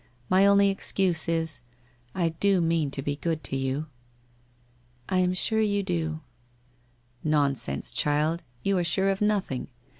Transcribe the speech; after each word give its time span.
My 0.31 0.47
only 0.47 0.71
excuse 0.71 1.29
is, 1.29 1.61
I 2.15 2.29
do 2.29 2.59
mean 2.59 2.89
to 2.89 3.03
be 3.03 3.17
good 3.17 3.43
to 3.43 3.55
you.'' 3.55 3.85
I 5.09 5.19
am 5.19 5.35
sure 5.35 5.61
you 5.61 5.83
do.'' 5.83 6.21
Nonsense, 7.23 7.91
child, 7.91 8.41
you 8.63 8.79
are 8.79 8.83
sure 8.83 9.09
of 9.11 9.21
nothing. 9.21 9.67